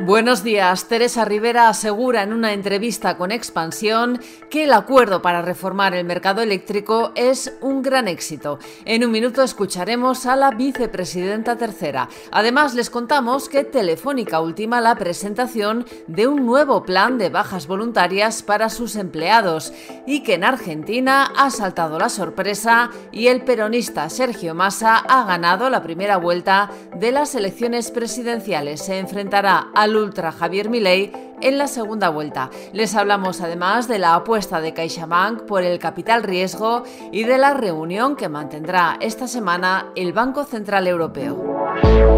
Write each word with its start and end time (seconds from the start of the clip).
Buenos 0.00 0.44
días. 0.44 0.86
Teresa 0.86 1.24
Rivera 1.24 1.68
asegura 1.68 2.22
en 2.22 2.32
una 2.32 2.52
entrevista 2.52 3.16
con 3.16 3.32
Expansión 3.32 4.20
que 4.48 4.62
el 4.64 4.72
acuerdo 4.72 5.22
para 5.22 5.42
reformar 5.42 5.92
el 5.92 6.06
mercado 6.06 6.40
eléctrico 6.40 7.10
es 7.16 7.52
un 7.60 7.82
gran 7.82 8.06
éxito. 8.06 8.60
En 8.84 9.04
un 9.04 9.10
minuto 9.10 9.42
escucharemos 9.42 10.24
a 10.24 10.36
la 10.36 10.52
vicepresidenta 10.52 11.56
tercera. 11.56 12.08
Además, 12.30 12.74
les 12.74 12.90
contamos 12.90 13.48
que 13.48 13.64
Telefónica 13.64 14.40
ultima 14.40 14.80
la 14.80 14.94
presentación 14.94 15.84
de 16.06 16.28
un 16.28 16.46
nuevo 16.46 16.84
plan 16.84 17.18
de 17.18 17.28
bajas 17.28 17.66
voluntarias 17.66 18.44
para 18.44 18.70
sus 18.70 18.94
empleados 18.94 19.72
y 20.06 20.22
que 20.22 20.34
en 20.34 20.44
Argentina 20.44 21.32
ha 21.36 21.50
saltado 21.50 21.98
la 21.98 22.08
sorpresa 22.08 22.90
y 23.10 23.26
el 23.26 23.42
peronista 23.42 24.08
Sergio 24.10 24.54
Massa 24.54 24.96
ha 24.96 25.24
ganado 25.24 25.68
la 25.68 25.82
primera 25.82 26.18
vuelta 26.18 26.70
de 26.94 27.10
las 27.10 27.34
elecciones 27.34 27.90
presidenciales. 27.90 28.80
Se 28.80 28.98
enfrentará 28.98 29.68
a 29.96 30.00
ultra 30.00 30.32
Javier 30.32 30.68
Milei 30.68 31.12
en 31.40 31.58
la 31.58 31.66
segunda 31.66 32.08
vuelta. 32.08 32.50
Les 32.72 32.94
hablamos 32.94 33.40
además 33.40 33.88
de 33.88 33.98
la 33.98 34.14
apuesta 34.14 34.60
de 34.60 34.74
CaixaBank 34.74 35.42
por 35.42 35.62
el 35.62 35.78
capital 35.78 36.22
riesgo 36.22 36.84
y 37.12 37.24
de 37.24 37.38
la 37.38 37.54
reunión 37.54 38.16
que 38.16 38.28
mantendrá 38.28 38.96
esta 39.00 39.28
semana 39.28 39.86
el 39.94 40.12
Banco 40.12 40.44
Central 40.44 40.86
Europeo. 40.86 42.17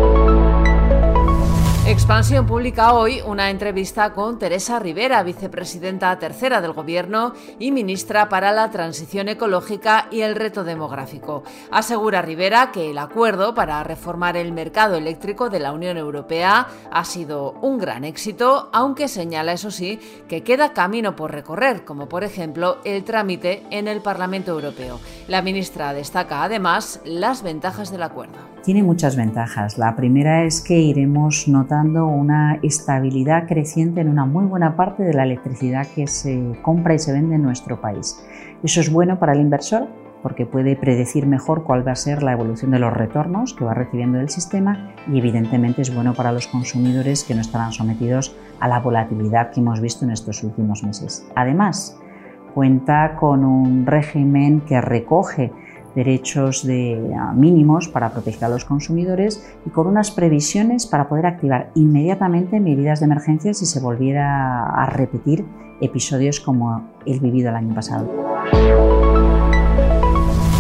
Expansión 1.91 2.47
publica 2.47 2.93
hoy 2.93 3.21
una 3.21 3.51
entrevista 3.51 4.12
con 4.12 4.39
Teresa 4.39 4.79
Rivera, 4.79 5.25
vicepresidenta 5.25 6.16
tercera 6.21 6.61
del 6.61 6.73
Gobierno 6.73 7.33
y 7.59 7.73
ministra 7.73 8.29
para 8.29 8.53
la 8.53 8.71
Transición 8.71 9.29
Ecológica 9.29 10.07
y 10.13 10.21
el 10.21 10.37
Reto 10.37 10.63
Demográfico. 10.63 11.43
Asegura 11.73 12.23
Rivera 12.23 12.71
que 12.71 12.93
el 12.93 12.99
acuerdo 12.99 13.57
para 13.57 13.82
reformar 13.82 14.37
el 14.37 14.52
mercado 14.52 14.95
eléctrico 14.95 15.51
de 15.51 15.59
la 15.59 15.73
Unión 15.73 15.97
Europea 15.97 16.69
ha 16.93 17.05
sido 17.05 17.55
un 17.60 17.79
gran 17.79 18.04
éxito, 18.04 18.71
aunque 18.73 19.09
señala, 19.09 19.52
eso 19.52 19.73
sí, 19.73 19.99
que 20.29 20.45
queda 20.45 20.73
camino 20.73 21.16
por 21.16 21.32
recorrer, 21.32 21.85
como 21.85 22.09
por 22.09 22.23
ejemplo 22.23 22.79
el 22.85 23.02
trámite 23.02 23.65
en 23.71 23.88
el 23.88 24.01
Parlamento 24.01 24.52
Europeo. 24.52 25.01
La 25.27 25.43
ministra 25.43 25.93
destaca 25.93 26.45
además 26.45 27.01
las 27.04 27.43
ventajas 27.43 27.91
del 27.91 28.04
acuerdo 28.04 28.38
tiene 28.63 28.82
muchas 28.82 29.16
ventajas. 29.16 29.79
La 29.79 29.97
primera 29.97 30.45
es 30.45 30.60
que 30.60 30.79
iremos 30.79 31.49
notando 31.49 31.79
una 31.88 32.59
estabilidad 32.62 33.46
creciente 33.46 34.00
en 34.00 34.09
una 34.09 34.24
muy 34.24 34.45
buena 34.45 34.76
parte 34.76 35.02
de 35.02 35.14
la 35.14 35.24
electricidad 35.24 35.86
que 35.95 36.06
se 36.06 36.59
compra 36.62 36.95
y 36.95 36.98
se 36.98 37.12
vende 37.12 37.36
en 37.36 37.42
nuestro 37.42 37.80
país. 37.80 38.23
Eso 38.62 38.80
es 38.80 38.92
bueno 38.92 39.18
para 39.18 39.32
el 39.32 39.40
inversor 39.40 39.88
porque 40.23 40.46
puede 40.46 40.76
predecir 40.76 41.26
mejor 41.26 41.64
cuál 41.64 41.86
va 41.86 41.92
a 41.92 41.96
ser 41.96 42.23
la 42.23 42.32
evolución 42.32 42.70
de 42.70 42.78
los 42.78 42.92
retornos 42.92 43.54
que 43.54 43.64
va 43.64 43.74
recibiendo 43.74 44.18
del 44.18 44.28
sistema 44.28 44.95
y 45.10 45.18
evidentemente 45.18 45.82
es 45.82 45.95
bueno 45.95 46.14
para 46.14 46.32
los 46.32 46.46
consumidores 46.46 47.24
que 47.24 47.34
no 47.34 47.40
estarán 47.40 47.73
sometidos 47.73 48.36
a 48.60 48.68
la 48.68 48.80
volatilidad 48.80 49.51
que 49.51 49.60
hemos 49.60 49.80
visto 49.80 50.04
en 50.04 50.10
estos 50.10 50.42
últimos 50.45 50.82
meses. 50.82 51.26
Además, 51.34 51.98
cuenta 52.54 53.16
con 53.16 53.45
un 53.45 53.86
régimen 53.86 54.60
que 54.60 54.80
recoge 54.80 55.52
derechos 55.95 56.66
de, 56.66 56.99
mínimos 57.35 57.88
para 57.88 58.10
proteger 58.10 58.45
a 58.45 58.49
los 58.49 58.65
consumidores 58.65 59.45
y 59.66 59.71
con 59.71 59.87
unas 59.87 60.10
previsiones 60.10 60.87
para 60.87 61.09
poder 61.09 61.27
activar 61.27 61.71
inmediatamente 61.74 62.60
medidas 62.60 63.01
de 63.01 63.07
emergencia 63.07 63.55
si 63.55 63.66
se 63.66 63.80
volviera 63.80 64.65
a 64.66 64.87
repetir 64.87 65.44
episodios 65.81 66.41
como 66.41 66.91
el 67.06 67.21
vivido 67.21 67.50
el 67.50 67.56
año 67.56 67.75
pasado. 67.75 68.09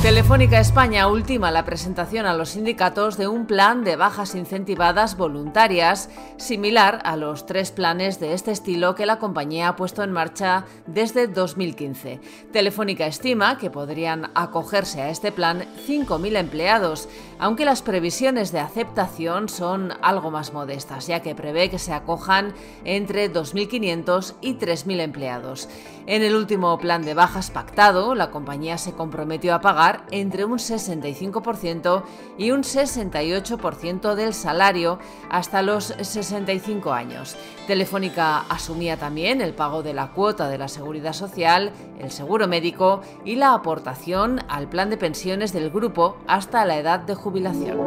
Telefónica 0.02 0.58
España 0.58 1.06
ultima 1.08 1.50
la 1.50 1.66
presentación 1.66 2.24
a 2.24 2.32
los 2.32 2.50
sindicatos 2.50 3.18
de 3.18 3.28
un 3.28 3.44
plan 3.44 3.84
de 3.84 3.96
bajas 3.96 4.34
incentivadas 4.34 5.14
voluntarias, 5.18 6.08
similar 6.38 7.00
a 7.04 7.16
los 7.16 7.44
tres 7.44 7.70
planes 7.70 8.18
de 8.18 8.32
este 8.32 8.50
estilo 8.50 8.94
que 8.94 9.04
la 9.04 9.18
compañía 9.18 9.68
ha 9.68 9.76
puesto 9.76 10.02
en 10.02 10.10
marcha 10.10 10.64
desde 10.86 11.26
2015. 11.26 12.18
Telefónica 12.50 13.06
estima 13.06 13.58
que 13.58 13.68
podrían 13.68 14.30
acogerse 14.34 15.02
a 15.02 15.10
este 15.10 15.32
plan 15.32 15.66
5.000 15.86 16.38
empleados, 16.38 17.06
aunque 17.38 17.66
las 17.66 17.82
previsiones 17.82 18.52
de 18.52 18.60
aceptación 18.60 19.50
son 19.50 19.92
algo 20.00 20.30
más 20.30 20.54
modestas, 20.54 21.08
ya 21.08 21.20
que 21.20 21.34
prevé 21.34 21.68
que 21.68 21.78
se 21.78 21.92
acojan 21.92 22.54
entre 22.84 23.30
2.500 23.30 24.34
y 24.40 24.54
3.000 24.54 25.00
empleados. 25.00 25.68
En 26.06 26.22
el 26.22 26.34
último 26.34 26.78
plan 26.78 27.02
de 27.02 27.12
bajas 27.12 27.50
pactado, 27.50 28.14
la 28.14 28.30
compañía 28.30 28.78
se 28.78 28.94
comprometió 28.94 29.54
a 29.54 29.60
pagar 29.60 29.89
entre 30.10 30.44
un 30.44 30.58
65% 30.58 32.02
y 32.38 32.50
un 32.50 32.62
68% 32.62 34.14
del 34.14 34.34
salario 34.34 34.98
hasta 35.30 35.62
los 35.62 35.94
65 36.00 36.92
años. 36.92 37.36
Telefónica 37.66 38.40
asumía 38.48 38.96
también 38.96 39.40
el 39.40 39.54
pago 39.54 39.82
de 39.82 39.94
la 39.94 40.12
cuota 40.12 40.48
de 40.48 40.58
la 40.58 40.68
seguridad 40.68 41.12
social, 41.12 41.72
el 41.98 42.10
seguro 42.10 42.48
médico 42.48 43.00
y 43.24 43.36
la 43.36 43.54
aportación 43.54 44.40
al 44.48 44.68
plan 44.68 44.90
de 44.90 44.96
pensiones 44.96 45.52
del 45.52 45.70
grupo 45.70 46.16
hasta 46.26 46.64
la 46.64 46.78
edad 46.78 47.00
de 47.00 47.14
jubilación. 47.14 47.78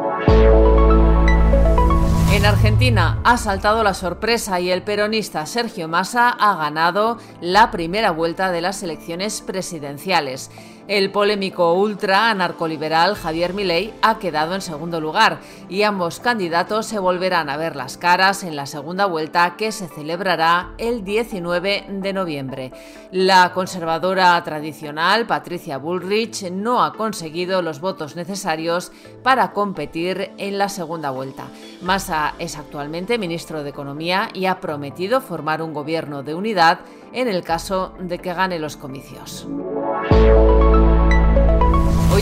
En 2.34 2.44
Argentina 2.44 3.20
ha 3.22 3.36
saltado 3.36 3.84
la 3.84 3.94
sorpresa 3.94 4.58
y 4.58 4.68
el 4.68 4.82
peronista 4.82 5.46
Sergio 5.46 5.86
Massa 5.86 6.30
ha 6.30 6.56
ganado 6.56 7.16
la 7.40 7.70
primera 7.70 8.10
vuelta 8.10 8.50
de 8.50 8.60
las 8.60 8.82
elecciones 8.82 9.40
presidenciales. 9.40 10.50
El 10.86 11.10
polémico 11.12 11.72
ultra 11.72 12.28
anarcoliberal 12.28 13.14
Javier 13.14 13.54
Milei 13.54 13.94
ha 14.02 14.18
quedado 14.18 14.54
en 14.54 14.60
segundo 14.60 15.00
lugar 15.00 15.38
y 15.70 15.82
ambos 15.82 16.20
candidatos 16.20 16.84
se 16.84 16.98
volverán 16.98 17.48
a 17.48 17.56
ver 17.56 17.74
las 17.74 17.96
caras 17.96 18.42
en 18.42 18.54
la 18.54 18.66
segunda 18.66 19.06
vuelta 19.06 19.56
que 19.56 19.72
se 19.72 19.88
celebrará 19.88 20.74
el 20.76 21.02
19 21.02 21.86
de 21.88 22.12
noviembre. 22.12 22.72
La 23.12 23.52
conservadora 23.54 24.42
tradicional 24.44 25.26
Patricia 25.26 25.78
Bullrich 25.78 26.50
no 26.50 26.84
ha 26.84 26.92
conseguido 26.92 27.62
los 27.62 27.80
votos 27.80 28.14
necesarios 28.14 28.92
para 29.22 29.52
competir 29.52 30.32
en 30.36 30.58
la 30.58 30.68
segunda 30.68 31.08
vuelta. 31.08 31.44
Massa 31.80 32.23
es 32.38 32.56
actualmente 32.56 33.18
ministro 33.18 33.62
de 33.62 33.70
Economía 33.70 34.28
y 34.32 34.46
ha 34.46 34.60
prometido 34.60 35.20
formar 35.20 35.62
un 35.62 35.74
gobierno 35.74 36.22
de 36.22 36.34
unidad 36.34 36.80
en 37.12 37.28
el 37.28 37.42
caso 37.42 37.92
de 37.98 38.18
que 38.18 38.32
gane 38.32 38.58
los 38.58 38.76
comicios. 38.76 39.46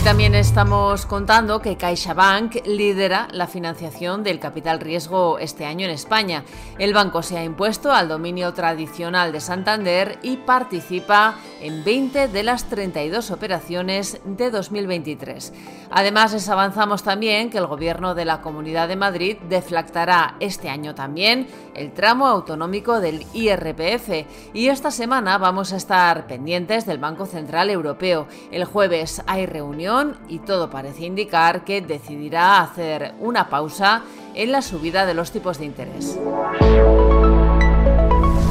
También 0.03 0.35
estamos 0.35 1.05
contando 1.05 1.61
que 1.61 1.77
CaixaBank 1.77 2.67
lidera 2.67 3.29
la 3.31 3.47
financiación 3.47 4.21
del 4.21 4.37
capital 4.37 4.81
riesgo 4.81 5.39
este 5.39 5.65
año 5.65 5.85
en 5.85 5.93
España. 5.93 6.43
El 6.77 6.93
banco 6.93 7.23
se 7.23 7.37
ha 7.37 7.43
impuesto 7.45 7.89
al 7.93 8.09
dominio 8.09 8.53
tradicional 8.53 9.31
de 9.31 9.39
Santander 9.39 10.19
y 10.21 10.35
participa 10.35 11.35
en 11.61 11.85
20 11.85 12.27
de 12.27 12.43
las 12.43 12.65
32 12.65 13.31
operaciones 13.31 14.19
de 14.25 14.51
2023. 14.51 15.53
Además, 15.89 16.33
les 16.33 16.49
avanzamos 16.49 17.03
también 17.03 17.49
que 17.49 17.59
el 17.59 17.67
Gobierno 17.67 18.13
de 18.13 18.25
la 18.25 18.41
Comunidad 18.41 18.89
de 18.89 18.97
Madrid 18.97 19.37
deflactará 19.47 20.35
este 20.41 20.69
año 20.69 20.95
también 20.95 21.47
el 21.75 21.93
tramo 21.93 22.27
autonómico 22.27 22.99
del 22.99 23.25
IRPF 23.33 24.25
y 24.53 24.67
esta 24.67 24.91
semana 24.91 25.37
vamos 25.37 25.71
a 25.71 25.77
estar 25.77 26.27
pendientes 26.27 26.85
del 26.85 26.97
Banco 26.97 27.25
Central 27.25 27.69
Europeo. 27.69 28.27
El 28.51 28.65
jueves 28.65 29.21
hay 29.27 29.45
reunión 29.45 29.92
y 30.27 30.39
todo 30.39 30.69
parece 30.69 31.05
indicar 31.05 31.63
que 31.63 31.81
decidirá 31.81 32.61
hacer 32.61 33.13
una 33.19 33.49
pausa 33.49 34.01
en 34.33 34.51
la 34.51 34.61
subida 34.61 35.05
de 35.05 35.13
los 35.13 35.31
tipos 35.31 35.59
de 35.59 35.65
interés. 35.65 36.17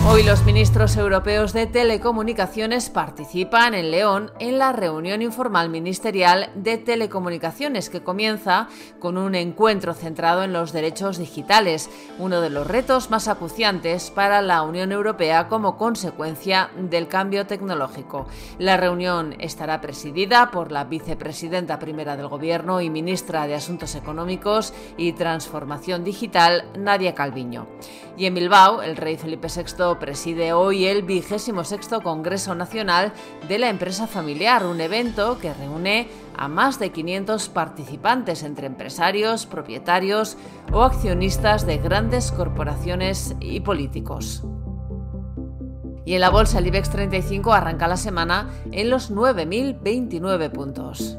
Hoy 0.05 0.25
los 0.25 0.45
ministros 0.45 0.97
europeos 0.97 1.53
de 1.53 1.69
telecomunicaciones 1.69 2.91
participan 2.91 3.73
en 3.73 3.93
León 3.93 4.33
en 4.41 4.59
la 4.59 4.73
reunión 4.73 5.23
informal 5.23 5.69
ministerial 5.69 6.51
de 6.57 6.77
telecomunicaciones 6.77 7.89
que 7.89 8.03
comienza 8.03 8.69
con 8.99 9.17
un 9.17 9.37
encuentro 9.37 9.95
centrado 9.95 10.43
en 10.43 10.53
los 10.53 10.73
derechos 10.73 11.19
digitales, 11.19 11.89
uno 12.19 12.41
de 12.41 12.51
los 12.51 12.67
retos 12.67 13.11
más 13.11 13.29
acuciantes 13.29 14.11
para 14.11 14.43
la 14.43 14.63
Unión 14.63 14.91
Europea 14.91 15.47
como 15.47 15.77
consecuencia 15.77 16.71
del 16.77 17.07
cambio 17.07 17.47
tecnológico. 17.47 18.27
La 18.59 18.77
reunión 18.77 19.37
estará 19.39 19.81
presidida 19.81 20.51
por 20.51 20.73
la 20.73 20.83
vicepresidenta 20.83 21.79
primera 21.79 22.17
del 22.17 22.27
Gobierno 22.27 22.81
y 22.81 22.91
ministra 22.91 23.47
de 23.47 23.55
Asuntos 23.55 23.95
Económicos 23.95 24.75
y 24.97 25.13
Transformación 25.13 26.03
Digital, 26.03 26.65
Nadia 26.77 27.15
Calviño. 27.15 27.69
Y 28.17 28.27
en 28.27 28.35
Bilbao, 28.35 28.83
el 28.83 28.97
rey 28.97 29.17
Felipe 29.17 29.49
VI 29.49 29.92
preside 29.99 30.53
hoy 30.53 30.87
el 30.87 31.03
vigésimo 31.03 31.65
sexto 31.65 32.01
Congreso 32.01 32.55
Nacional 32.55 33.13
de 33.49 33.59
la 33.59 33.69
Empresa 33.69 34.07
Familiar, 34.07 34.67
un 34.67 34.81
evento 34.81 35.39
que 35.39 35.53
reúne 35.55 36.09
a 36.37 36.49
más 36.49 36.79
de 36.79 36.91
500 36.91 37.49
participantes 37.49 38.43
entre 38.43 38.67
empresarios, 38.67 39.47
propietarios 39.47 40.37
o 40.73 40.83
accionistas 40.83 41.67
de 41.67 41.79
grandes 41.79 42.33
corporaciones 42.33 43.35
y 43.41 43.61
políticos. 43.61 44.45
Y 46.05 46.15
en 46.15 46.21
la 46.21 46.31
bolsa 46.31 46.59
el 46.59 46.67
IBEX 46.67 46.91
35 46.91 47.53
arranca 47.53 47.87
la 47.87 47.97
semana 47.97 48.51
en 48.73 48.91
los 48.91 49.13
9.029 49.13 50.51
puntos. 50.51 51.19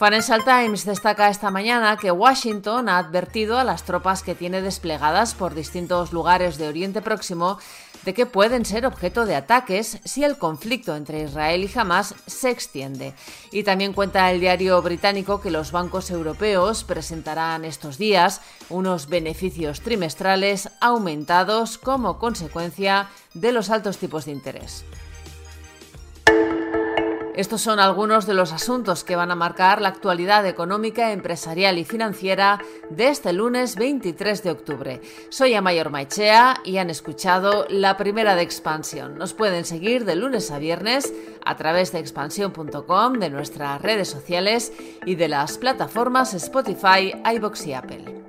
Financial 0.00 0.42
Times 0.42 0.86
destaca 0.86 1.28
esta 1.28 1.50
mañana 1.50 1.98
que 1.98 2.10
Washington 2.10 2.88
ha 2.88 2.96
advertido 2.96 3.58
a 3.58 3.64
las 3.64 3.82
tropas 3.82 4.22
que 4.22 4.34
tiene 4.34 4.62
desplegadas 4.62 5.34
por 5.34 5.54
distintos 5.54 6.14
lugares 6.14 6.56
de 6.56 6.68
Oriente 6.68 7.02
Próximo 7.02 7.58
de 8.06 8.14
que 8.14 8.24
pueden 8.24 8.64
ser 8.64 8.86
objeto 8.86 9.26
de 9.26 9.36
ataques 9.36 9.98
si 10.06 10.24
el 10.24 10.38
conflicto 10.38 10.96
entre 10.96 11.24
Israel 11.24 11.64
y 11.64 11.78
Hamas 11.78 12.14
se 12.26 12.48
extiende. 12.48 13.12
Y 13.52 13.62
también 13.62 13.92
cuenta 13.92 14.30
el 14.30 14.40
diario 14.40 14.80
británico 14.80 15.42
que 15.42 15.50
los 15.50 15.70
bancos 15.70 16.10
europeos 16.10 16.82
presentarán 16.82 17.66
estos 17.66 17.98
días 17.98 18.40
unos 18.70 19.06
beneficios 19.06 19.82
trimestrales 19.82 20.70
aumentados 20.80 21.76
como 21.76 22.18
consecuencia 22.18 23.10
de 23.34 23.52
los 23.52 23.68
altos 23.68 23.98
tipos 23.98 24.24
de 24.24 24.32
interés. 24.32 24.82
Estos 27.36 27.60
son 27.60 27.78
algunos 27.78 28.26
de 28.26 28.34
los 28.34 28.52
asuntos 28.52 29.04
que 29.04 29.14
van 29.14 29.30
a 29.30 29.36
marcar 29.36 29.80
la 29.80 29.88
actualidad 29.88 30.44
económica, 30.46 31.12
empresarial 31.12 31.78
y 31.78 31.84
financiera 31.84 32.60
de 32.90 33.08
este 33.08 33.32
lunes 33.32 33.76
23 33.76 34.42
de 34.42 34.50
octubre. 34.50 35.00
Soy 35.28 35.54
Amayor 35.54 35.90
Maichea 35.90 36.60
y 36.64 36.78
han 36.78 36.90
escuchado 36.90 37.66
la 37.68 37.96
primera 37.96 38.34
de 38.34 38.42
Expansión. 38.42 39.16
Nos 39.16 39.32
pueden 39.32 39.64
seguir 39.64 40.04
de 40.04 40.16
lunes 40.16 40.50
a 40.50 40.58
viernes 40.58 41.14
a 41.44 41.56
través 41.56 41.92
de 41.92 42.00
expansión.com, 42.00 43.12
de 43.14 43.30
nuestras 43.30 43.80
redes 43.80 44.08
sociales 44.08 44.72
y 45.06 45.14
de 45.14 45.28
las 45.28 45.56
plataformas 45.56 46.34
Spotify, 46.34 47.14
iBox 47.24 47.66
y 47.66 47.74
Apple. 47.74 48.19